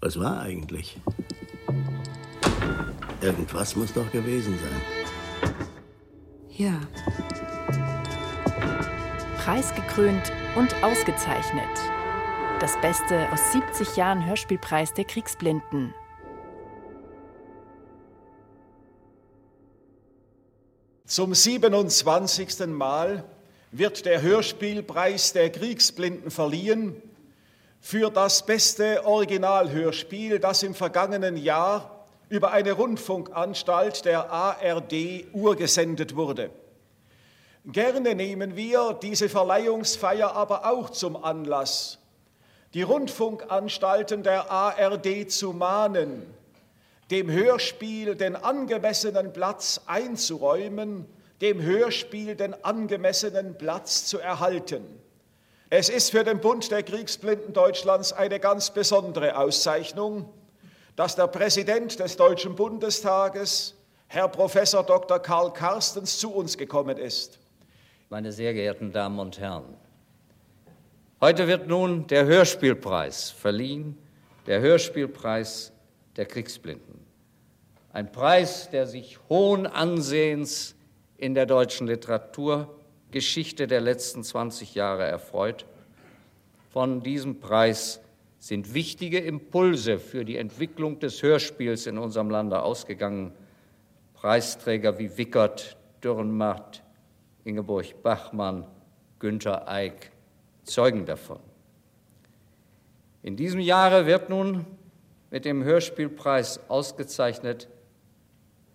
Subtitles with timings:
[0.00, 0.96] Was war eigentlich?
[3.20, 5.54] Irgendwas muss doch gewesen sein.
[6.50, 6.80] Ja.
[9.38, 11.64] Preisgekrönt und ausgezeichnet.
[12.60, 15.92] Das Beste aus 70 Jahren Hörspielpreis der Kriegsblinden.
[21.06, 22.66] Zum 27.
[22.68, 23.24] Mal
[23.72, 27.02] wird der Hörspielpreis der Kriegsblinden verliehen
[27.80, 36.50] für das beste Originalhörspiel, das im vergangenen Jahr über eine Rundfunkanstalt der ARD urgesendet wurde.
[37.64, 41.98] Gerne nehmen wir diese Verleihungsfeier aber auch zum Anlass,
[42.74, 46.22] die Rundfunkanstalten der ARD zu mahnen,
[47.10, 51.06] dem Hörspiel den angemessenen Platz einzuräumen,
[51.40, 54.84] dem Hörspiel den angemessenen Platz zu erhalten.
[55.70, 60.32] Es ist für den Bund der Kriegsblinden Deutschlands eine ganz besondere Auszeichnung,
[60.96, 63.74] dass der Präsident des Deutschen Bundestages,
[64.06, 65.18] Herr Professor Dr.
[65.18, 67.38] Karl Carstens, zu uns gekommen ist.
[68.08, 69.76] Meine sehr geehrten Damen und Herren,
[71.20, 73.98] heute wird nun der Hörspielpreis verliehen,
[74.46, 75.70] der Hörspielpreis
[76.16, 76.98] der Kriegsblinden.
[77.92, 80.74] Ein Preis, der sich hohen Ansehens
[81.18, 81.86] in der deutschen
[83.08, 85.64] Literaturgeschichte der letzten 20 Jahre erfreut.
[86.70, 88.00] Von diesem Preis
[88.38, 93.32] sind wichtige Impulse für die Entwicklung des Hörspiels in unserem Lande ausgegangen.
[94.12, 96.82] Preisträger wie Wickert, Dürrenmatt,
[97.44, 98.66] Ingeborg Bachmann,
[99.18, 100.10] Günter Eick
[100.64, 101.40] zeugen davon.
[103.22, 104.66] In diesem Jahre wird nun
[105.30, 107.68] mit dem Hörspielpreis ausgezeichnet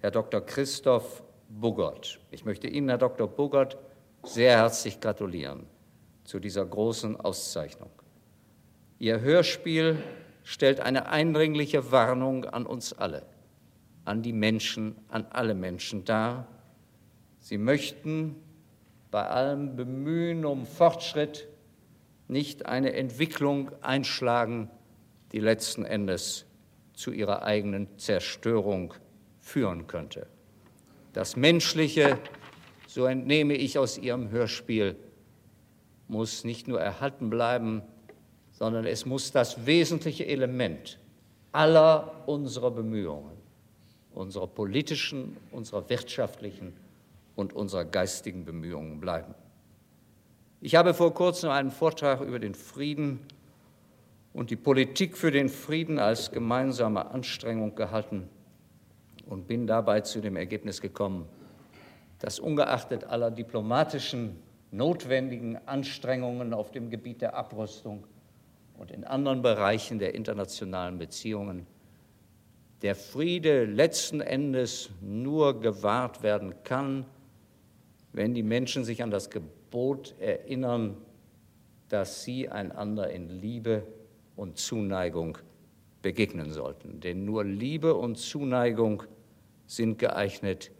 [0.00, 0.40] Herr Dr.
[0.40, 2.18] Christoph Buggert.
[2.30, 3.28] Ich möchte Ihnen, Herr Dr.
[3.28, 3.76] Buggert,
[4.24, 5.66] sehr herzlich gratulieren
[6.24, 7.90] zu dieser großen Auszeichnung.
[8.98, 9.98] Ihr Hörspiel
[10.44, 13.24] stellt eine eindringliche Warnung an uns alle,
[14.04, 16.46] an die Menschen, an alle Menschen dar.
[17.40, 18.36] Sie möchten
[19.10, 21.48] bei allem Bemühen um Fortschritt
[22.28, 24.70] nicht eine Entwicklung einschlagen,
[25.32, 26.46] die letzten Endes
[26.94, 28.94] zu ihrer eigenen Zerstörung
[29.40, 30.26] führen könnte.
[31.12, 32.18] Das Menschliche,
[32.92, 34.96] so entnehme ich aus Ihrem Hörspiel,
[36.08, 37.80] muss nicht nur erhalten bleiben,
[38.50, 40.98] sondern es muss das wesentliche Element
[41.52, 43.38] aller unserer Bemühungen,
[44.12, 46.74] unserer politischen, unserer wirtschaftlichen
[47.34, 49.34] und unserer geistigen Bemühungen bleiben.
[50.60, 53.20] Ich habe vor kurzem einen Vortrag über den Frieden
[54.34, 58.28] und die Politik für den Frieden als gemeinsame Anstrengung gehalten
[59.24, 61.26] und bin dabei zu dem Ergebnis gekommen,
[62.22, 64.36] dass ungeachtet aller diplomatischen
[64.70, 68.06] notwendigen Anstrengungen auf dem Gebiet der Abrüstung
[68.78, 71.66] und in anderen Bereichen der internationalen Beziehungen
[72.82, 77.06] der Friede letzten Endes nur gewahrt werden kann,
[78.12, 80.96] wenn die Menschen sich an das Gebot erinnern,
[81.88, 83.82] dass sie einander in Liebe
[84.36, 85.38] und Zuneigung
[86.02, 87.00] begegnen sollten.
[87.00, 89.02] Denn nur Liebe und Zuneigung
[89.66, 90.70] sind geeignet,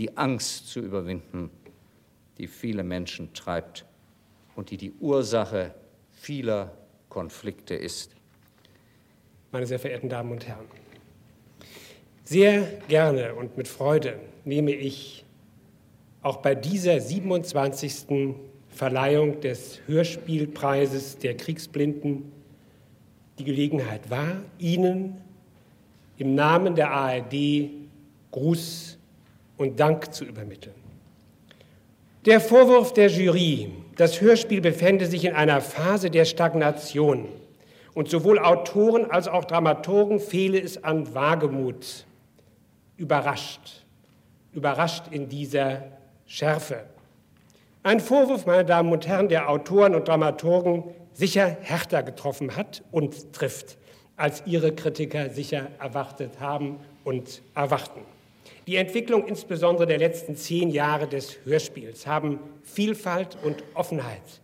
[0.00, 1.50] die Angst zu überwinden,
[2.38, 3.84] die viele Menschen treibt
[4.56, 5.74] und die die Ursache
[6.10, 6.74] vieler
[7.10, 8.12] Konflikte ist.
[9.52, 10.64] Meine sehr verehrten Damen und Herren,
[12.24, 15.26] sehr gerne und mit Freude nehme ich
[16.22, 18.36] auch bei dieser 27.
[18.70, 22.32] Verleihung des Hörspielpreises der Kriegsblinden
[23.38, 25.20] die Gelegenheit wahr, Ihnen
[26.16, 27.68] im Namen der ARD
[28.30, 28.96] Gruß
[29.60, 30.74] und Dank zu übermitteln.
[32.24, 37.28] Der Vorwurf der Jury, das Hörspiel befände sich in einer Phase der Stagnation
[37.92, 42.06] und sowohl Autoren als auch Dramaturgen fehle es an Wagemut,
[42.96, 43.84] überrascht,
[44.54, 45.82] überrascht in dieser
[46.24, 46.84] Schärfe.
[47.82, 53.34] Ein Vorwurf, meine Damen und Herren, der Autoren und Dramaturgen sicher härter getroffen hat und
[53.34, 53.76] trifft,
[54.16, 58.00] als ihre Kritiker sicher erwartet haben und erwarten.
[58.66, 64.40] Die Entwicklung insbesondere der letzten zehn Jahre des Hörspiels haben Vielfalt und Offenheit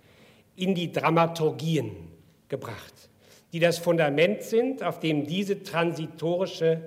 [0.56, 1.92] in die Dramaturgien
[2.48, 3.10] gebracht,
[3.52, 6.80] die das Fundament sind, auf dem diese transitorische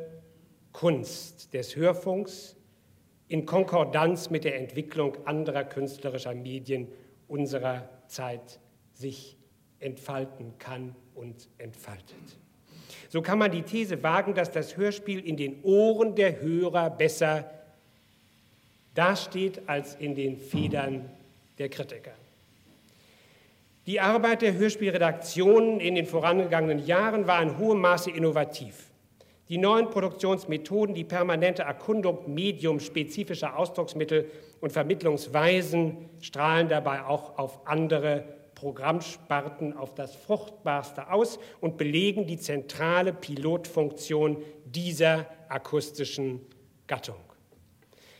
[0.71, 2.55] Kunst des Hörfunks
[3.27, 6.87] in Konkordanz mit der Entwicklung anderer künstlerischer Medien
[7.27, 8.59] unserer Zeit
[8.93, 9.37] sich
[9.79, 12.17] entfalten kann und entfaltet.
[13.09, 17.49] So kann man die These wagen, dass das Hörspiel in den Ohren der Hörer besser
[18.93, 21.09] dasteht als in den Federn
[21.57, 22.11] der Kritiker.
[23.87, 28.85] Die Arbeit der Hörspielredaktionen in den vorangegangenen Jahren war in hohem Maße innovativ.
[29.49, 34.29] Die neuen Produktionsmethoden, die permanente Erkundung mediumspezifischer Ausdrucksmittel
[34.61, 42.37] und Vermittlungsweisen strahlen dabei auch auf andere Programmsparten auf das Fruchtbarste aus und belegen die
[42.37, 46.41] zentrale Pilotfunktion dieser akustischen
[46.85, 47.15] Gattung.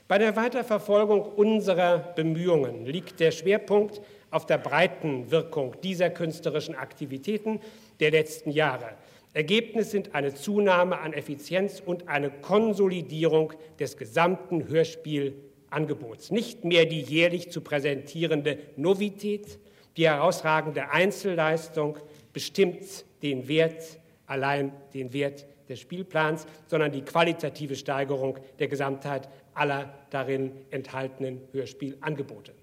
[0.08, 4.02] Bei der Weiterverfolgung unserer Bemühungen liegt der Schwerpunkt
[4.32, 7.60] auf der breiten Wirkung dieser künstlerischen Aktivitäten
[8.00, 8.92] der letzten Jahre.
[9.34, 16.32] Ergebnis sind eine Zunahme an Effizienz und eine Konsolidierung des gesamten Hörspielangebots.
[16.32, 19.60] Nicht mehr die jährlich zu präsentierende Novität,
[19.98, 21.98] die herausragende Einzelleistung
[22.34, 29.94] bestimmt den Wert, allein den Wert des Spielplans, sondern die qualitative Steigerung der Gesamtheit aller
[30.10, 32.54] darin enthaltenen Hörspielangebote.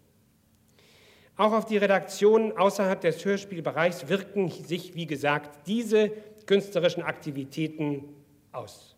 [1.37, 6.11] Auch auf die Redaktionen außerhalb des Hörspielbereichs wirken sich, wie gesagt, diese
[6.47, 8.05] künstlerischen Aktivitäten
[8.53, 8.97] aus.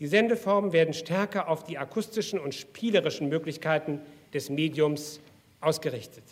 [0.00, 4.00] Die Sendeformen werden stärker auf die akustischen und spielerischen Möglichkeiten
[4.34, 5.20] des Mediums
[5.60, 6.24] ausgerichtet.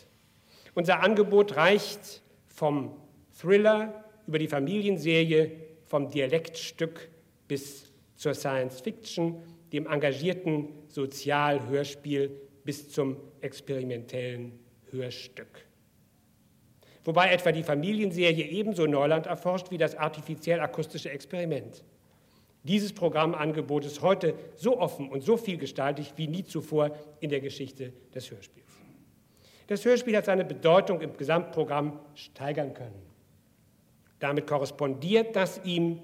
[0.76, 2.94] Unser Angebot reicht vom
[3.40, 5.52] Thriller über die Familienserie,
[5.86, 7.08] vom Dialektstück
[7.48, 9.42] bis zur Science Fiction,
[9.72, 12.30] dem engagierten Sozialhörspiel
[12.62, 14.52] bis zum experimentellen
[14.90, 15.64] Hörstück.
[17.04, 21.84] Wobei etwa die Familienserie ebenso Neuland erforscht wie das artifiziell-akustische Experiment.
[22.64, 27.94] Dieses Programmangebot ist heute so offen und so vielgestaltig wie nie zuvor in der Geschichte
[28.14, 28.65] des Hörspiels.
[29.66, 33.02] Das Hörspiel hat seine Bedeutung im Gesamtprogramm steigern können.
[34.18, 36.00] Damit korrespondiert das ihm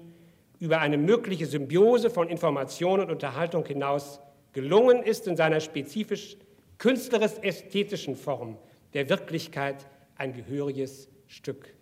[0.59, 4.19] über eine mögliche Symbiose von Information und Unterhaltung hinaus
[4.53, 6.37] gelungen ist, in seiner spezifisch
[6.77, 8.57] künstlerisch-ästhetischen Form
[8.93, 11.73] der Wirklichkeit ein gehöriges Stück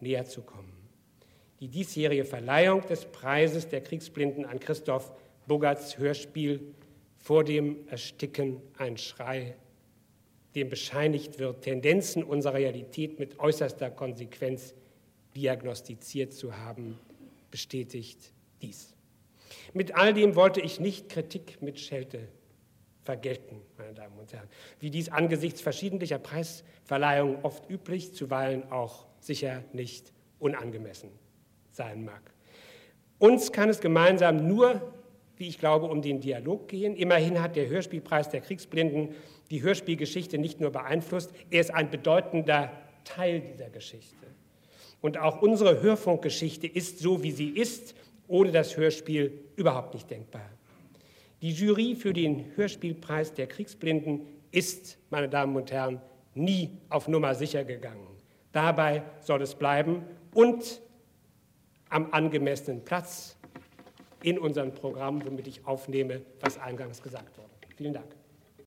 [0.00, 0.72] näher zu kommen.
[1.60, 5.12] Die diesjährige Verleihung des Preises der Kriegsblinden an Christoph
[5.46, 6.74] Bogarts Hörspiel
[7.16, 9.56] Vor dem Ersticken ein Schrei,
[10.56, 14.74] dem bescheinigt wird, Tendenzen unserer Realität mit äußerster Konsequenz
[15.36, 16.98] diagnostiziert zu haben,
[17.50, 18.32] bestätigt
[18.62, 18.96] dies.
[19.74, 22.28] Mit all dem wollte ich nicht Kritik mit Schelte
[23.02, 24.48] vergelten, meine Damen und Herren,
[24.80, 31.10] wie dies angesichts verschiedentlicher Preisverleihungen oft üblich, zuweilen auch sicher nicht unangemessen
[31.70, 32.22] sein mag.
[33.18, 34.92] Uns kann es gemeinsam nur,
[35.36, 36.96] wie ich glaube, um den Dialog gehen.
[36.96, 39.10] Immerhin hat der Hörspielpreis der Kriegsblinden
[39.50, 42.72] die Hörspielgeschichte nicht nur beeinflusst, er ist ein bedeutender
[43.04, 44.26] Teil dieser Geschichte.
[45.00, 47.94] Und auch unsere Hörfunkgeschichte ist so, wie sie ist,
[48.28, 50.50] ohne das Hörspiel überhaupt nicht denkbar.
[51.42, 56.00] Die Jury für den Hörspielpreis der Kriegsblinden ist, meine Damen und Herren,
[56.34, 58.06] nie auf Nummer sicher gegangen.
[58.52, 60.02] Dabei soll es bleiben
[60.34, 60.80] und
[61.88, 63.35] am angemessenen Platz
[64.26, 67.48] in unserem Programm, womit ich aufnehme, was eingangs gesagt wurde.
[67.76, 68.08] Vielen Dank.